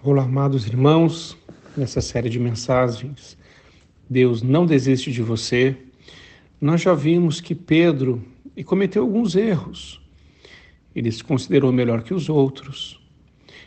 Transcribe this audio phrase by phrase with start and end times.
[0.00, 1.36] Olá, amados irmãos,
[1.76, 3.36] nessa série de mensagens,
[4.08, 5.76] Deus não desiste de você.
[6.60, 8.24] Nós já vimos que Pedro
[8.64, 10.00] cometeu alguns erros.
[10.94, 13.04] Ele se considerou melhor que os outros.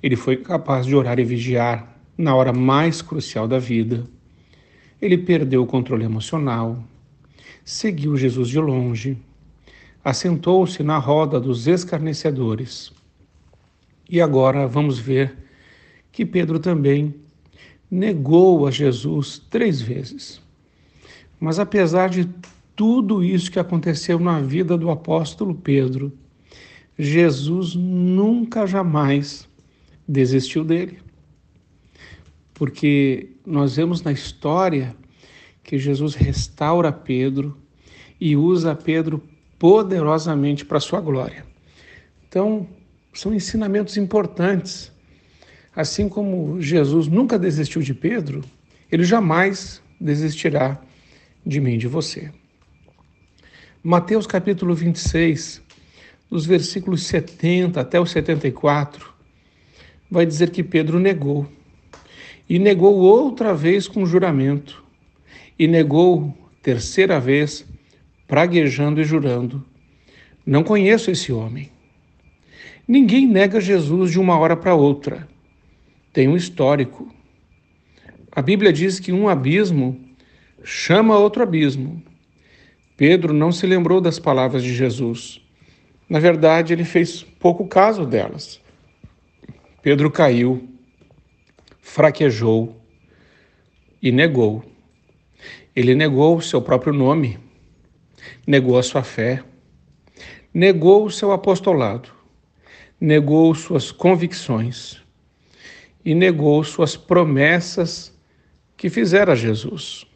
[0.00, 4.04] Ele foi capaz de orar e vigiar na hora mais crucial da vida.
[5.00, 6.84] Ele perdeu o controle emocional,
[7.64, 9.18] seguiu Jesus de longe,
[10.04, 12.92] assentou-se na roda dos escarnecedores.
[14.08, 15.42] E agora vamos ver
[16.12, 17.14] que Pedro também
[17.90, 20.40] negou a Jesus três vezes.
[21.40, 22.28] Mas apesar de
[22.76, 26.12] tudo isso que aconteceu na vida do apóstolo Pedro,
[26.98, 29.48] Jesus nunca jamais
[30.06, 30.98] desistiu dele.
[32.54, 34.94] Porque nós vemos na história
[35.64, 37.56] que Jesus restaura Pedro
[38.20, 39.22] e usa Pedro
[39.58, 41.44] poderosamente para sua glória.
[42.28, 42.68] Então,
[43.12, 44.91] são ensinamentos importantes
[45.74, 48.42] Assim como Jesus nunca desistiu de Pedro,
[48.90, 50.78] ele jamais desistirá
[51.46, 52.30] de mim, de você.
[53.82, 55.62] Mateus capítulo 26,
[56.30, 59.14] dos versículos 70 até o 74,
[60.10, 61.48] vai dizer que Pedro negou.
[62.46, 64.84] E negou outra vez com juramento.
[65.58, 67.64] E negou terceira vez,
[68.28, 69.64] praguejando e jurando:
[70.44, 71.70] Não conheço esse homem.
[72.86, 75.31] Ninguém nega Jesus de uma hora para outra
[76.12, 77.12] tem um histórico.
[78.30, 79.98] A Bíblia diz que um abismo
[80.62, 82.02] chama outro abismo.
[82.96, 85.40] Pedro não se lembrou das palavras de Jesus.
[86.08, 88.60] Na verdade, ele fez pouco caso delas.
[89.80, 90.68] Pedro caiu,
[91.80, 92.80] fraquejou
[94.00, 94.62] e negou.
[95.74, 97.38] Ele negou o seu próprio nome,
[98.46, 99.42] negou a sua fé,
[100.52, 102.10] negou o seu apostolado,
[103.00, 105.01] negou suas convicções
[106.04, 108.12] e negou suas promessas
[108.76, 110.06] que fizera Jesus.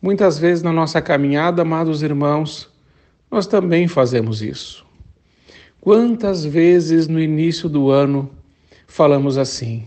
[0.00, 2.68] Muitas vezes na nossa caminhada, amados irmãos,
[3.30, 4.84] nós também fazemos isso.
[5.80, 8.30] Quantas vezes no início do ano
[8.86, 9.86] falamos assim: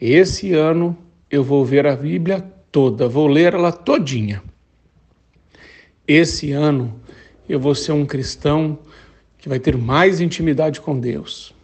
[0.00, 0.96] esse ano
[1.30, 4.42] eu vou ver a Bíblia toda, vou ler ela todinha.
[6.06, 6.98] Esse ano
[7.48, 8.78] eu vou ser um cristão
[9.38, 11.54] que vai ter mais intimidade com Deus.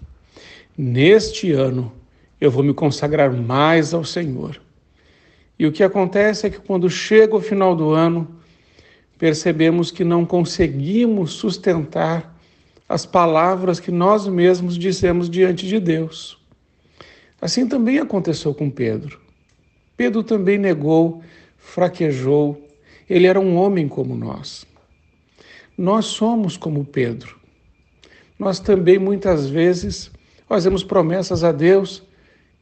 [0.77, 1.93] Neste ano
[2.47, 4.61] eu vou me consagrar mais ao Senhor.
[5.59, 8.29] E o que acontece é que quando chega o final do ano,
[9.19, 12.35] percebemos que não conseguimos sustentar
[12.89, 16.39] as palavras que nós mesmos dissemos diante de Deus.
[17.41, 19.21] Assim também aconteceu com Pedro.
[19.97, 21.23] Pedro também negou,
[21.57, 22.61] fraquejou,
[23.09, 24.67] ele era um homem como nós.
[25.77, 27.39] Nós somos como Pedro.
[28.39, 30.11] Nós também muitas vezes
[30.49, 32.03] fazemos promessas a Deus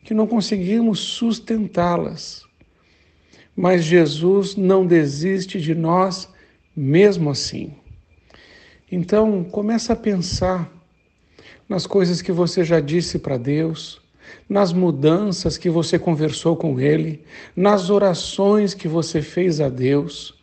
[0.03, 2.45] que não conseguimos sustentá-las.
[3.55, 6.29] Mas Jesus não desiste de nós
[6.75, 7.75] mesmo assim.
[8.91, 10.71] Então, começa a pensar
[11.69, 14.01] nas coisas que você já disse para Deus,
[14.49, 17.25] nas mudanças que você conversou com Ele,
[17.55, 20.34] nas orações que você fez a Deus.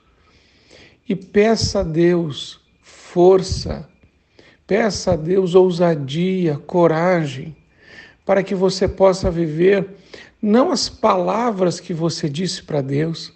[1.08, 3.90] E peça a Deus força,
[4.66, 7.56] peça a Deus ousadia, coragem
[8.30, 9.90] para que você possa viver
[10.40, 13.34] não as palavras que você disse para Deus,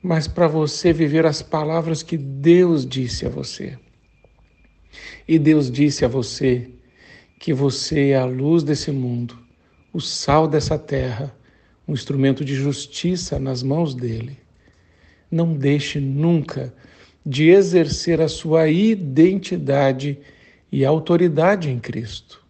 [0.00, 3.76] mas para você viver as palavras que Deus disse a você.
[5.26, 6.70] E Deus disse a você
[7.40, 9.36] que você é a luz desse mundo,
[9.92, 11.36] o sal dessa terra,
[11.88, 14.38] um instrumento de justiça nas mãos dele.
[15.28, 16.72] Não deixe nunca
[17.26, 20.16] de exercer a sua identidade
[20.70, 22.41] e autoridade em Cristo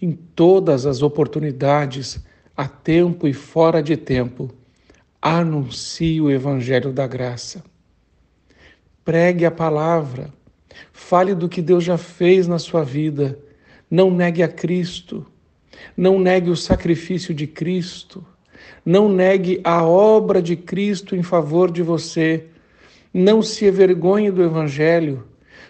[0.00, 2.24] em todas as oportunidades,
[2.56, 4.50] a tempo e fora de tempo,
[5.20, 7.64] anuncie o Evangelho da Graça.
[9.04, 10.32] Pregue a palavra,
[10.92, 13.38] fale do que Deus já fez na sua vida,
[13.90, 15.26] não negue a Cristo,
[15.96, 18.24] não negue o sacrifício de Cristo,
[18.84, 22.44] não negue a obra de Cristo em favor de você,
[23.12, 25.24] não se envergonhe do Evangelho,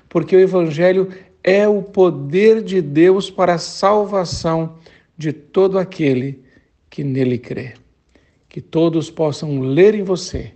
[0.09, 1.09] porque o Evangelho
[1.47, 4.79] é o poder de Deus para a salvação
[5.17, 6.43] de todo aquele
[6.91, 7.75] que nele crê.
[8.49, 10.53] Que todos possam ler em você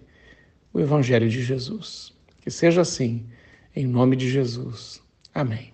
[0.73, 2.13] o Evangelho de Jesus.
[2.43, 3.25] Que seja assim,
[3.75, 5.01] em nome de Jesus.
[5.33, 5.73] Amém.